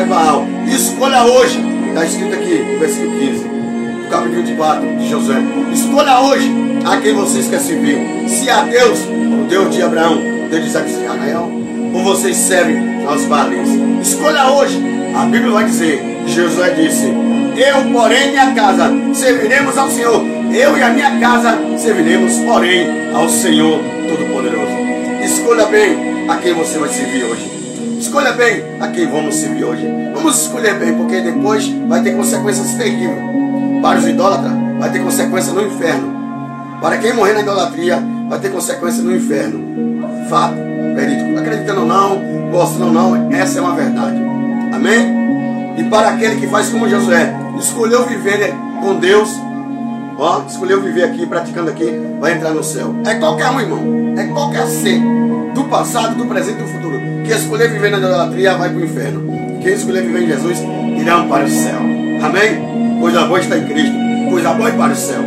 [0.00, 0.46] Baal.
[0.66, 1.60] Escolha hoje.
[1.88, 5.36] Está escrito aqui, no versículo 15, do capítulo 24 de Josué.
[5.70, 6.50] Escolha hoje
[6.86, 8.28] a quem vocês querem servir.
[8.28, 11.52] Se a Deus, o Deus de Abraão, o Deus de Isaac e Israel,
[11.94, 13.68] ou vocês servem aos Baalins.
[14.00, 14.82] Escolha hoje.
[15.14, 17.12] A Bíblia vai dizer, Josué disse,
[17.54, 20.24] eu, porém, minha casa, serviremos ao Senhor.
[20.54, 23.78] Eu e a minha casa serviremos, porém, ao Senhor
[24.08, 24.72] Todo-Poderoso.
[25.22, 27.51] Escolha bem a quem você vai servir hoje.
[28.02, 29.88] Escolha bem a quem vamos servir hoje.
[30.12, 33.16] Vamos escolher bem, porque depois vai ter consequências terríveis.
[33.80, 36.12] Para os idólatras, vai ter consequência no inferno.
[36.80, 40.28] Para quem morrer na idolatria, vai ter consequência no inferno.
[40.28, 40.56] Fato,
[40.96, 41.38] verídico.
[41.38, 44.20] Acreditando ou não, gostando ou não, essa é uma verdade.
[44.74, 45.76] Amém?
[45.78, 49.30] E para aquele que faz como Josué, escolheu viver com Deus,
[50.18, 51.88] ó, escolheu viver aqui, praticando aqui,
[52.18, 52.96] vai entrar no céu.
[53.06, 54.14] É qualquer um, irmão.
[54.18, 55.00] É qualquer ser.
[55.54, 57.11] Do passado, do presente e do futuro.
[57.24, 59.60] Quem escolher viver na idolatria vai para o inferno.
[59.62, 60.58] Quem escolher viver em Jesus
[61.00, 61.78] irá para o céu.
[62.22, 62.98] Amém?
[63.00, 63.96] Coisa boa está em Cristo.
[64.30, 65.22] Coisa boa é para o céu.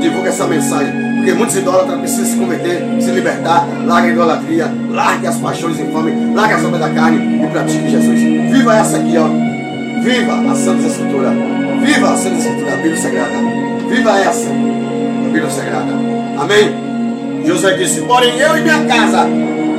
[0.00, 0.92] Divulga essa mensagem.
[1.16, 3.66] Porque muitos idólatras precisam se converter, se libertar.
[3.86, 8.20] Largue a idolatria, largue as paixões infames, largue as obras da carne e pratique Jesus.
[8.52, 9.28] Viva essa aqui, ó.
[10.02, 11.30] Viva a Santa Escritura.
[11.82, 13.36] Viva a Santa Escritura, a Bíblia Sagrada.
[13.88, 15.92] Viva essa, a Bíblia Sagrada.
[16.38, 16.84] Amém?
[17.46, 19.26] José disse: Porém, eu e minha casa,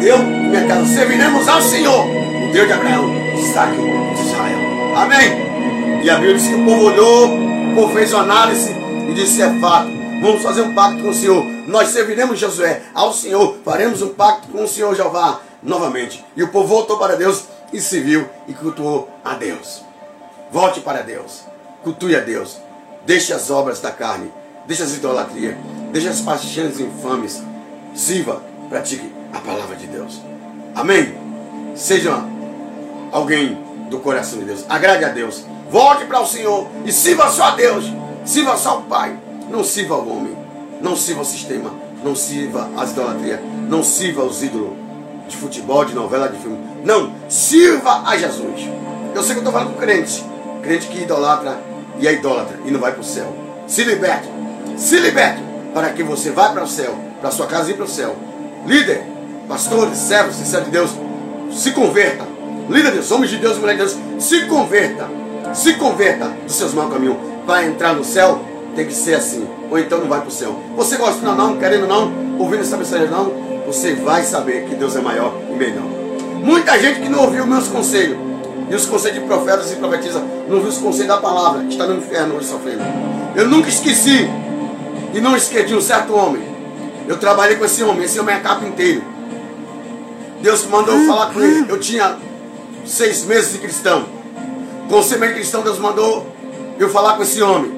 [0.05, 4.59] eu e minha casa serviremos ao Senhor, o Deus de Abraão, Isaac e Israel.
[4.95, 6.03] Amém?
[6.03, 7.27] E a Bíblia diz que o povo olhou,
[7.71, 8.69] o povo fez uma análise
[9.09, 9.89] e disse: É fato.
[10.21, 11.43] Vamos fazer um pacto com o Senhor.
[11.67, 13.57] Nós serviremos Josué ao Senhor.
[13.65, 16.23] Faremos um pacto com o Senhor Jeová novamente.
[16.35, 19.83] E o povo voltou para Deus e se viu e cultuou a Deus.
[20.51, 21.43] Volte para Deus.
[21.83, 22.57] Cultue a Deus.
[23.05, 24.31] Deixe as obras da carne.
[24.67, 25.55] Deixe as idolatrias.
[25.91, 27.41] Deixe as paixões infames.
[27.93, 30.21] Sirva, pratique a palavra de Deus.
[30.73, 31.13] Amém?
[31.75, 32.23] Seja
[33.11, 33.57] alguém
[33.89, 34.65] do coração de Deus.
[34.69, 35.45] Agrade a Deus.
[35.69, 37.85] Volte para o Senhor e sirva só a Deus.
[38.23, 39.17] Sirva só o Pai.
[39.49, 40.35] Não sirva ao homem.
[40.81, 41.73] Não sirva ao sistema.
[42.03, 43.39] Não sirva às idolatrias.
[43.67, 44.73] Não sirva aos ídolos
[45.27, 46.57] de futebol, de novela, de filme.
[46.83, 47.11] Não.
[47.27, 48.69] Sirva a Jesus.
[49.13, 50.23] Eu sei que eu estou falando com crente.
[50.61, 51.59] Crente que idolatra
[51.99, 53.33] e é idólatra e não vai para o céu.
[53.67, 54.29] Se liberte.
[54.77, 55.41] Se liberte
[55.73, 56.95] para que você vá para o céu.
[57.19, 58.15] Para sua casa e para o céu.
[58.65, 59.14] Líder,
[59.47, 60.91] pastores, servos, sincero de Deus,
[61.51, 62.25] se converta.
[62.69, 65.07] Líderes, homens de Deus, mulheres de Deus, se converta.
[65.53, 67.17] Se converta dos seus maus caminhos.
[67.45, 68.41] Para entrar no céu,
[68.75, 69.47] tem que ser assim.
[69.69, 70.59] Ou então não vai para o céu.
[70.75, 73.31] Você gostando ou não, querendo ou não, ouvindo essa mensagem não,
[73.65, 75.83] você vai saber que Deus é maior e melhor.
[76.43, 78.17] Muita gente que não ouviu meus conselhos,
[78.69, 81.95] e os conselhos de profetas e profetisas, não ouviu os conselhos da palavra, está no
[81.95, 82.83] inferno hoje sofrendo.
[83.35, 84.29] Eu nunca esqueci,
[85.13, 86.43] e não esqueci um certo homem.
[87.07, 89.01] Eu trabalhei com esse homem, esse homem é carpinteiro.
[90.45, 91.65] Deus mandou eu falar com ele.
[91.67, 92.19] Eu tinha
[92.85, 94.05] seis meses de cristão.
[94.87, 96.31] Com o semente cristão, Deus mandou
[96.77, 97.71] eu falar com esse homem.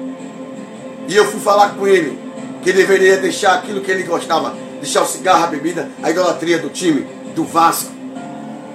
[1.08, 2.18] E eu fui falar com ele
[2.62, 6.58] que ele deveria deixar aquilo que ele gostava, deixar o cigarro, a bebida, a idolatria
[6.58, 7.90] do time, do Vasco.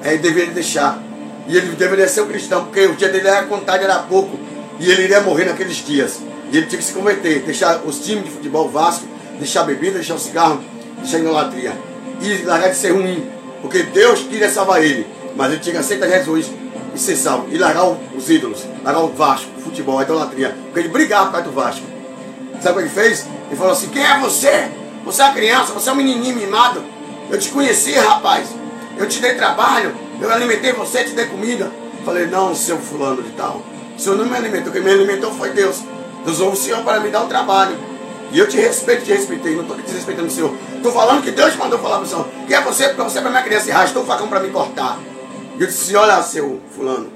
[0.04, 1.00] É, ele deveria deixar.
[1.48, 4.40] E ele deveria ser um cristão, porque o dia dele era contado, era pouco.
[4.80, 6.20] E ele iria morrer naqueles dias.
[6.52, 9.06] E ele tinha que se converter, deixar os times de futebol Vasco,
[9.38, 10.64] deixar a bebida, deixar o cigarro,
[10.98, 11.74] deixar a idolatria.
[12.24, 13.43] E largar de ser ruim.
[13.64, 15.08] Porque Deus queria salvar ele.
[15.36, 16.52] Mas ele tinha que aceitar Jesus
[16.94, 17.48] e ser salvo.
[17.50, 17.86] E largar
[18.16, 20.56] os ídolos, largar o Vasco, o futebol, a idolatria.
[20.66, 21.86] Porque ele brigava por causa do Vasco.
[22.62, 23.26] Sabe o que ele fez?
[23.48, 24.70] Ele falou assim: Quem é você?
[25.06, 26.84] Você é uma criança, você é um menininho mimado.
[27.32, 28.50] Eu te conheci, rapaz.
[28.98, 29.96] Eu te dei trabalho.
[30.22, 31.72] Eu alimentei você, te dei comida.
[32.04, 33.62] Falei: Não, seu fulano de tal.
[33.96, 34.74] O senhor não me alimentou.
[34.74, 35.78] Quem me alimentou foi Deus.
[36.26, 37.78] Deus usou o senhor para me dar um trabalho.
[38.32, 39.56] E eu te respeito, te respeitei.
[39.56, 40.54] Não estou desrespeitando o senhor.
[40.84, 42.28] Estou falando que Deus mandou falar para o senhor.
[42.46, 42.90] Quem é você?
[42.90, 45.00] Porque você é minha criança e arrastou o facão para me cortar.
[45.58, 47.10] E eu disse: Olha, seu fulano,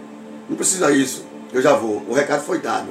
[0.48, 1.26] não precisa isso.
[1.52, 2.02] Eu já vou.
[2.08, 2.88] O recado foi dado.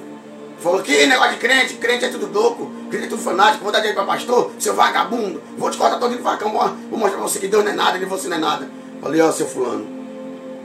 [0.58, 3.78] Falou que negócio de crente, crente é tudo louco, crente é tudo fanático, vou dar
[3.78, 7.38] dinheiro para pastor, seu vagabundo, vou te cortar todo no facão, vou mostrar para você
[7.38, 8.68] que Deus não é nada, nem você não é nada.
[9.00, 9.86] Falei, ó, seu fulano,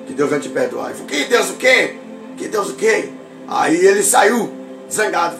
[0.07, 0.87] que Deus vai te perdoar.
[0.87, 1.95] Ele falou, que Deus o quê?
[2.35, 3.11] Que Deus o quê?
[3.47, 4.51] Aí ele saiu,
[4.91, 5.37] zangado.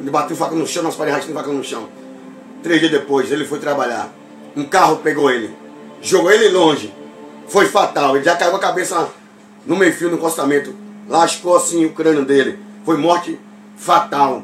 [0.00, 1.88] Ele bateu o facão no chão, nós paramos o facão no chão.
[2.64, 4.10] Três dias depois, ele foi trabalhar.
[4.56, 5.54] Um carro pegou ele,
[6.00, 6.90] jogou ele longe.
[7.46, 9.06] Foi fatal, ele já caiu a cabeça
[9.66, 10.74] no meio-fio, no encostamento.
[11.06, 12.58] Lascou assim o crânio dele.
[12.82, 13.38] Foi morte
[13.76, 14.42] fatal.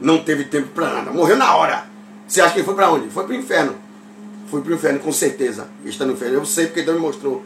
[0.00, 1.12] Não teve tempo para nada.
[1.12, 1.84] Morreu na hora.
[2.26, 3.08] Você acha que ele foi para onde?
[3.08, 3.76] Foi para o inferno.
[4.50, 5.68] Foi para o inferno, com certeza.
[5.82, 6.38] Ele está no inferno.
[6.38, 7.44] Eu sei porque Deus me mostrou.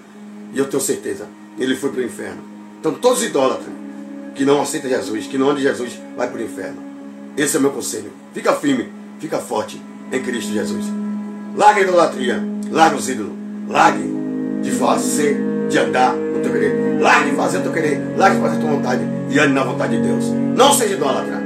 [0.54, 1.28] E eu tenho certeza.
[1.58, 2.42] Ele foi para o inferno.
[2.80, 3.68] Então, todos os idólatras
[4.34, 6.82] que não aceitam Jesus, que não andam de Jesus, vai para o inferno.
[7.36, 8.10] Esse é o meu conselho.
[8.32, 8.90] Fica firme,
[9.20, 9.78] fica forte
[10.12, 10.86] em Cristo Jesus.
[11.56, 13.32] Larga a idolatria, larga os ídolos,
[13.68, 14.12] largue
[14.62, 16.98] de fazer, de andar no teu querer.
[17.00, 19.64] Largue de fazer o teu querer, largue de fazer a tua vontade e ande na
[19.64, 20.24] vontade de Deus.
[20.56, 21.42] Não seja idólatra,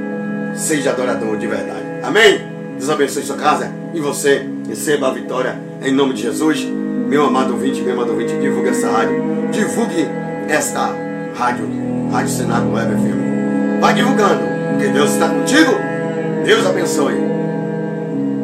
[0.54, 1.84] seja adorador de verdade.
[2.02, 2.40] Amém?
[2.78, 6.64] Deus abençoe sua casa e você receba a vitória em nome de Jesus.
[7.08, 9.22] Meu amado ouvinte, meu amado ouvinte, divulgue essa rádio.
[9.50, 10.06] Divulgue
[10.48, 10.94] esta
[11.34, 11.68] rádio,
[12.12, 13.80] Rádio Senado Web FM.
[13.80, 15.72] Vai divulgando, porque Deus está contigo.
[16.44, 17.27] Deus abençoe.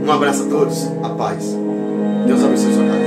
[0.05, 1.57] Um abraço a todos, a paz.
[2.27, 3.04] Deus abençoe sua casa.